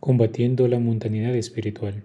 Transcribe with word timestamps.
Combatiendo 0.00 0.68
la 0.68 0.78
mundanidad 0.78 1.34
espiritual. 1.34 2.04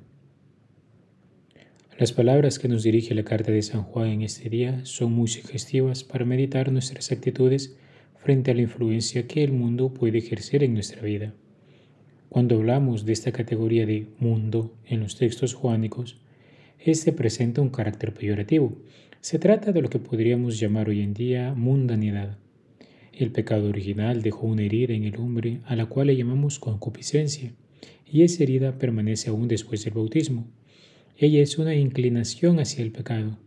Las 1.97 2.13
palabras 2.13 2.57
que 2.57 2.67
nos 2.67 2.83
dirige 2.83 3.13
la 3.13 3.23
carta 3.23 3.51
de 3.51 3.61
San 3.61 3.83
Juan 3.83 4.07
en 4.07 4.21
este 4.23 4.49
día 4.49 4.85
son 4.85 5.11
muy 5.11 5.27
sugestivas 5.27 6.03
para 6.03 6.25
meditar 6.25 6.71
nuestras 6.71 7.11
actitudes 7.11 7.77
frente 8.23 8.51
a 8.51 8.53
la 8.53 8.61
influencia 8.61 9.27
que 9.27 9.43
el 9.43 9.51
mundo 9.51 9.93
puede 9.93 10.19
ejercer 10.19 10.63
en 10.63 10.75
nuestra 10.75 11.01
vida. 11.01 11.33
Cuando 12.29 12.55
hablamos 12.55 13.03
de 13.03 13.13
esta 13.13 13.31
categoría 13.31 13.87
de 13.87 14.07
mundo 14.19 14.75
en 14.85 14.99
los 14.99 15.15
textos 15.17 15.55
juánicos, 15.55 16.21
este 16.77 17.13
presenta 17.13 17.61
un 17.61 17.69
carácter 17.69 18.13
peyorativo. 18.13 18.77
Se 19.21 19.39
trata 19.39 19.71
de 19.71 19.81
lo 19.81 19.89
que 19.89 19.97
podríamos 19.97 20.59
llamar 20.59 20.87
hoy 20.89 21.01
en 21.01 21.15
día 21.15 21.53
mundanidad. 21.55 22.37
El 23.11 23.31
pecado 23.31 23.69
original 23.69 24.21
dejó 24.21 24.45
una 24.45 24.63
herida 24.63 24.93
en 24.93 25.03
el 25.03 25.17
hombre 25.17 25.61
a 25.65 25.75
la 25.75 25.87
cual 25.87 26.07
le 26.07 26.15
llamamos 26.15 26.59
concupiscencia, 26.59 27.53
y 28.05 28.21
esa 28.21 28.43
herida 28.43 28.77
permanece 28.77 29.31
aún 29.31 29.47
después 29.47 29.83
del 29.83 29.95
bautismo. 29.95 30.47
Ella 31.17 31.41
es 31.41 31.57
una 31.57 31.73
inclinación 31.73 32.59
hacia 32.59 32.83
el 32.83 32.91
pecado, 32.91 33.39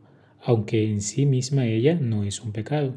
aunque 0.43 0.91
en 0.91 1.01
sí 1.01 1.27
misma 1.27 1.67
ella 1.67 1.95
no 1.95 2.25
es 2.25 2.41
un 2.41 2.53
pecado. 2.53 2.97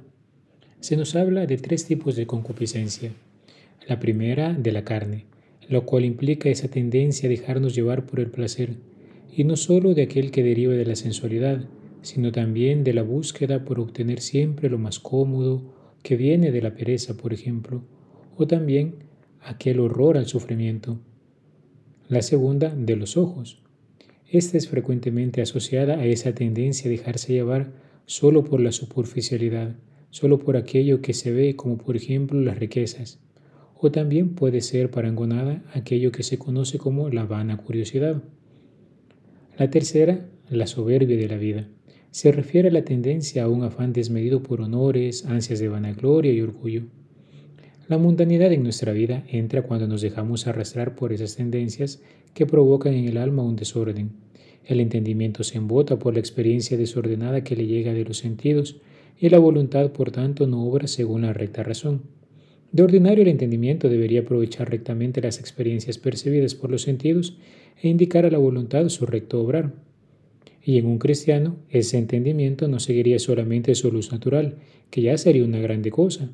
Se 0.80 0.95
nos 0.95 1.16
habla 1.16 1.48
de 1.48 1.58
tres 1.58 1.86
tipos 1.86 2.16
de 2.16 2.27
concupiscencia. 2.27 3.12
La 3.88 3.99
primera, 3.99 4.54
de 4.54 4.72
la 4.72 4.84
carne, 4.84 5.26
lo 5.67 5.86
cual 5.86 6.05
implica 6.05 6.50
esa 6.50 6.67
tendencia 6.67 7.27
a 7.27 7.31
dejarnos 7.31 7.73
llevar 7.73 8.06
por 8.06 8.19
el 8.19 8.30
placer, 8.30 8.75
y 9.36 9.44
no 9.44 9.56
sólo 9.56 9.95
de 9.95 10.03
aquel 10.03 10.30
que 10.30 10.44
deriva 10.44 10.73
de 10.73 10.86
la 10.86 10.95
sensualidad, 10.95 11.66
sino 12.03 12.31
también 12.31 12.84
de 12.84 12.94
la 12.94 13.02
búsqueda 13.02 13.66
por 13.66 13.80
obtener 13.80 14.22
siempre 14.22 14.69
lo 14.69 14.78
más 14.78 15.00
cómodo, 15.00 15.73
que 16.03 16.16
viene 16.16 16.52
de 16.52 16.61
la 16.61 16.75
pereza, 16.75 17.17
por 17.17 17.34
ejemplo, 17.34 17.81
o 18.38 18.45
también 18.45 18.95
aquel 19.41 19.80
horror 19.80 20.16
al 20.16 20.28
sufrimiento. 20.28 21.00
La 22.08 22.22
segunda, 22.22 22.73
de 22.73 22.95
los 22.95 23.17
ojos, 23.17 23.64
esta 24.30 24.58
es 24.58 24.67
frecuentemente 24.67 25.41
asociada 25.41 25.95
a 25.95 26.06
esa 26.06 26.36
tendencia 26.36 26.88
a 26.88 26.91
dejarse 26.91 27.34
llevar 27.34 27.73
solo 28.06 28.44
por 28.44 28.62
la 28.62 28.72
superficialidad, 28.72 29.75
solo 30.18 30.40
por 30.40 30.58
aquello 30.58 31.00
que 31.00 31.14
se 31.14 31.32
ve 31.32 31.56
como 31.56 31.78
por 31.78 31.96
ejemplo 31.96 32.42
las 32.42 32.58
riquezas, 32.58 33.20
o 33.76 33.92
también 33.92 34.34
puede 34.34 34.62
ser 34.62 34.90
parangonada 34.90 35.64
aquello 35.76 36.12
que 36.12 36.24
se 36.24 36.40
conoce 36.40 36.80
como 36.80 37.09
la 37.09 37.26
vana 37.26 37.58
curiosidad. 37.58 38.24
La 39.59 39.70
tercera, 39.70 40.28
la 40.50 40.66
soberbia 40.66 41.18
de 41.18 41.28
la 41.28 41.38
vida, 41.38 41.68
se 42.09 42.32
refiere 42.32 42.70
a 42.70 42.72
la 42.72 42.84
tendencia 42.84 43.44
a 43.44 43.48
un 43.48 43.64
afán 43.64 43.94
desmedido 43.94 44.42
por 44.42 44.62
honores, 44.62 45.24
ansias 45.28 45.59
de 45.59 45.70
vanagloria 45.70 46.34
y 46.34 46.42
orgullo. 46.42 46.88
La 47.88 48.00
mundanidad 48.00 48.52
en 48.52 48.64
nuestra 48.64 48.94
vida 48.94 49.24
entra 49.28 49.62
cuando 49.62 49.88
nos 49.88 50.02
dejamos 50.02 50.48
arrastrar 50.48 50.96
por 50.96 51.14
esas 51.14 51.36
tendencias 51.36 52.02
que 52.34 52.48
provocan 52.48 52.96
en 52.96 53.06
el 53.06 53.18
alma 53.18 53.44
un 53.44 53.56
desorden. 53.56 54.14
El 54.66 54.80
entendimiento 54.80 55.44
se 55.44 55.59
embota 55.59 56.00
por 56.00 56.16
la 56.16 56.20
experiencia 56.20 56.76
desordenada 56.76 57.44
que 57.44 57.56
le 57.56 57.68
llega 57.68 57.94
de 57.94 58.04
los 58.04 58.18
sentidos 58.18 58.81
y 59.20 59.30
la 59.30 59.40
voluntad, 59.40 59.92
por 59.92 60.12
tanto, 60.12 60.48
no 60.48 60.64
obra 60.66 60.88
según 60.88 61.23
la 61.23 61.34
recta 61.34 61.64
razón. 61.64 62.02
De 62.72 62.84
ordinario, 62.84 63.24
el 63.24 63.30
entendimiento 63.30 63.90
debería 63.90 64.22
aprovechar 64.22 64.70
rectamente 64.70 65.22
las 65.22 65.40
experiencias 65.40 65.98
percibidas 65.98 66.54
por 66.54 66.70
los 66.70 66.82
sentidos 66.82 67.38
e 67.82 67.88
indicar 67.88 68.26
a 68.26 68.32
la 68.32 68.38
voluntad 68.38 68.90
su 68.90 69.06
recto 69.06 69.42
obrar. 69.42 69.74
Y 70.64 70.78
en 70.78 70.86
un 70.86 71.00
cristiano, 71.00 71.56
ese 71.69 71.97
entendimiento 71.97 72.68
no 72.68 72.80
seguiría 72.80 73.19
solamente 73.19 73.74
su 73.74 73.91
luz 73.91 74.12
natural, 74.12 74.58
que 74.90 75.02
ya 75.02 75.18
sería 75.18 75.46
una 75.46 75.59
grande 75.59 75.91
cosa, 75.91 76.30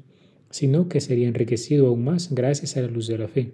sino 0.50 0.90
que 0.90 1.02
sería 1.02 1.28
enriquecido 1.28 1.88
aún 1.88 2.04
más 2.04 2.34
gracias 2.34 2.76
a 2.78 2.82
la 2.82 2.88
luz 2.88 3.08
de 3.08 3.18
la 3.18 3.28
fe. 3.28 3.52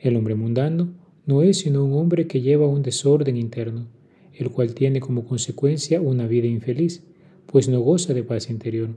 El 0.00 0.16
hombre 0.16 0.34
mundano 0.34 0.94
no 1.26 1.42
es 1.42 1.58
sino 1.58 1.84
un 1.84 1.92
hombre 1.92 2.26
que 2.26 2.40
lleva 2.40 2.66
un 2.66 2.82
desorden 2.82 3.36
interno, 3.36 3.88
el 4.34 4.50
cual 4.50 4.74
tiene 4.74 5.00
como 5.00 5.24
consecuencia 5.24 6.00
una 6.00 6.26
vida 6.26 6.46
infeliz, 6.46 7.02
pues 7.50 7.68
no 7.68 7.80
goza 7.80 8.14
de 8.14 8.22
paz 8.22 8.48
interior. 8.48 8.90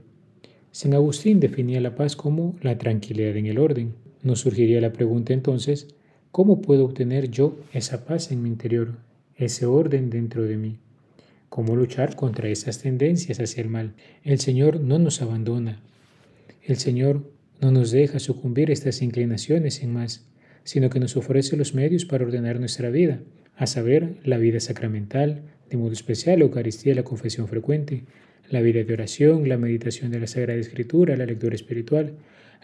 San 0.70 0.94
Agustín 0.94 1.40
definía 1.40 1.80
la 1.80 1.96
paz 1.96 2.14
como 2.14 2.54
la 2.62 2.78
tranquilidad 2.78 3.36
en 3.36 3.46
el 3.46 3.58
orden. 3.58 3.94
Nos 4.22 4.40
surgiría 4.40 4.80
la 4.80 4.92
pregunta 4.92 5.32
entonces, 5.32 5.88
¿cómo 6.30 6.62
puedo 6.62 6.84
obtener 6.84 7.30
yo 7.30 7.58
esa 7.72 8.04
paz 8.04 8.30
en 8.30 8.44
mi 8.44 8.48
interior, 8.48 8.94
ese 9.34 9.66
orden 9.66 10.08
dentro 10.08 10.44
de 10.44 10.56
mí? 10.56 10.78
¿Cómo 11.48 11.74
luchar 11.74 12.14
contra 12.14 12.48
esas 12.48 12.78
tendencias 12.78 13.40
hacia 13.40 13.60
el 13.60 13.70
mal? 13.70 13.94
El 14.22 14.38
Señor 14.38 14.80
no 14.80 15.00
nos 15.00 15.20
abandona, 15.20 15.80
el 16.62 16.76
Señor 16.76 17.28
no 17.60 17.72
nos 17.72 17.90
deja 17.90 18.20
sucumbir 18.20 18.70
estas 18.70 19.02
inclinaciones 19.02 19.74
sin 19.74 19.92
más, 19.92 20.28
sino 20.62 20.90
que 20.90 21.00
nos 21.00 21.16
ofrece 21.16 21.56
los 21.56 21.74
medios 21.74 22.04
para 22.04 22.24
ordenar 22.24 22.60
nuestra 22.60 22.90
vida, 22.90 23.20
a 23.56 23.66
saber, 23.66 24.20
la 24.22 24.38
vida 24.38 24.60
sacramental, 24.60 25.42
de 25.70 25.76
modo 25.76 25.92
especial 25.92 26.38
la 26.38 26.44
Eucaristía 26.44 26.92
y 26.92 26.96
la 26.96 27.02
confesión 27.02 27.48
frecuente, 27.48 28.04
la 28.50 28.60
vida 28.60 28.82
de 28.84 28.92
oración, 28.92 29.48
la 29.48 29.58
meditación 29.58 30.10
de 30.10 30.20
la 30.20 30.26
Sagrada 30.26 30.60
Escritura, 30.60 31.16
la 31.16 31.26
lectura 31.26 31.54
espiritual, 31.54 32.14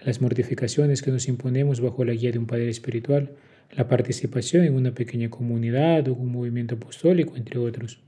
las 0.05 0.21
mortificaciones 0.21 1.03
que 1.03 1.11
nos 1.11 1.29
imponemos 1.29 1.81
bajo 1.81 2.05
la 2.05 2.13
guía 2.13 2.33
de 2.33 2.39
un 2.39 2.47
Padre 2.47 2.69
espiritual, 2.69 3.31
la 3.73 3.89
participación 3.89 4.65
en 4.65 4.75
una 4.75 4.95
pequeña 4.95 5.31
comunidad 5.31 6.09
o 6.09 6.15
un 6.15 6.33
movimiento 6.33 6.75
apostólico, 6.75 7.37
entre 7.37 7.59
otros. 7.59 8.01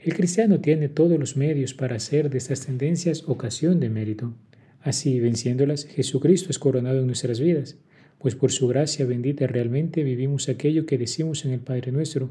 El 0.00 0.14
cristiano 0.14 0.60
tiene 0.60 0.88
todos 0.88 1.18
los 1.18 1.36
medios 1.36 1.74
para 1.74 1.96
hacer 1.96 2.30
de 2.30 2.38
estas 2.38 2.64
tendencias 2.66 3.24
ocasión 3.26 3.80
de 3.80 3.90
mérito. 3.90 4.34
Así, 4.80 5.18
venciéndolas, 5.20 5.86
Jesucristo 5.86 6.50
es 6.50 6.58
coronado 6.58 7.00
en 7.00 7.06
nuestras 7.06 7.40
vidas, 7.40 7.76
pues 8.18 8.34
por 8.34 8.52
su 8.52 8.68
gracia 8.68 9.04
bendita 9.06 9.46
realmente 9.46 10.02
vivimos 10.04 10.48
aquello 10.48 10.86
que 10.86 10.98
decimos 10.98 11.44
en 11.44 11.52
el 11.52 11.60
Padre 11.60 11.92
nuestro, 11.92 12.30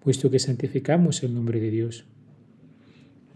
puesto 0.00 0.30
que 0.30 0.38
santificamos 0.38 1.22
el 1.22 1.34
nombre 1.34 1.60
de 1.60 1.70
Dios. 1.70 2.06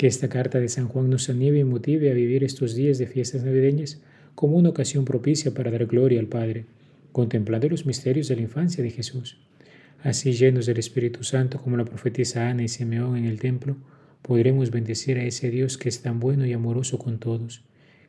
Que 0.03 0.09
esta 0.09 0.29
carta 0.29 0.59
de 0.59 0.69
San 0.69 0.89
Juan 0.89 1.11
nos 1.11 1.29
anime 1.29 1.61
y 1.61 1.65
motive 1.65 2.11
a 2.11 2.13
vivir 2.13 2.43
estos 2.43 2.75
días 2.75 2.99
de 2.99 3.07
fiestas 3.07 3.45
navideñas 3.45 4.03
como 4.35 4.57
una 4.57 4.71
ocasión 4.71 5.05
propicia 5.05 5.55
para 5.55 5.71
dar 5.71 5.87
gloria 5.87 6.19
al 6.19 6.27
Padre, 6.27 6.65
contemplando 7.13 7.69
los 7.69 7.87
misterios 7.87 8.27
de 8.27 8.35
la 8.35 8.43
infancia 8.43 8.83
de 8.83 8.91
Jesús. 8.91 9.39
Así, 10.03 10.33
llenos 10.33 10.67
del 10.67 10.79
Espíritu 10.81 11.23
Santo 11.23 11.63
como 11.63 11.77
la 11.77 11.85
profetisa 11.85 12.49
Ana 12.49 12.65
y 12.65 12.69
Simeón 12.69 13.17
en 13.17 13.27
el 13.27 13.39
templo, 13.39 13.77
podremos 14.23 14.73
bendecir 14.73 15.19
a 15.19 15.25
ese 15.25 15.51
Dios 15.51 15.79
que 15.79 15.89
es 15.89 16.03
tan 16.03 16.19
bueno 16.19 16.47
y 16.47 16.53
amoroso 16.53 16.99
con 16.99 17.21
todos 17.21 17.63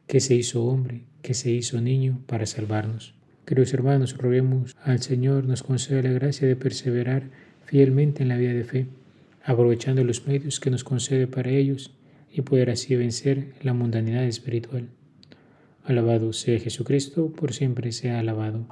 que 0.08 0.20
se 0.20 0.34
hizo 0.34 0.66
hombre, 0.66 1.04
que 1.22 1.36
se 1.36 1.52
hizo 1.52 1.80
niño 1.80 2.24
para 2.25 2.48
salvarnos. 2.48 3.14
Queridos 3.46 3.72
hermanos, 3.72 4.18
roguemos 4.18 4.75
al 4.84 5.00
Señor 5.04 5.46
nos 5.46 5.62
conceda 5.62 6.02
la 6.02 6.12
gracia 6.12 6.48
de 6.48 6.56
perseverar 6.56 7.30
fielmente 7.68 8.24
en 8.24 8.30
la 8.30 8.38
vida 8.38 8.54
de 8.56 8.64
fe, 8.64 8.88
aprovechando 9.44 10.04
los 10.04 10.26
medios 10.26 10.59
que 10.59 10.70
nos 10.70 10.84
concede 10.84 11.28
para 11.28 11.50
ellos 11.50 11.92
y 12.31 12.42
poder 12.42 12.70
así 12.70 12.96
vencer 12.96 13.54
la 13.62 13.74
mundanidad 13.74 14.24
espiritual. 14.24 14.90
Alabado 15.86 16.31
sea 16.34 16.59
Jesucristo, 16.59 17.31
por 17.31 17.54
siempre 17.54 17.92
sea 17.92 18.20
alabado. 18.20 18.66